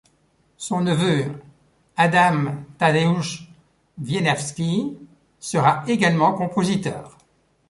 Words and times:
Son 0.57 0.81
neveu 0.81 1.31
Adam 1.95 2.63
Tadeusz 2.79 3.43
Wieniawski 3.99 4.97
sera 5.39 5.83
également 5.87 6.33
compositeur. 6.33 7.19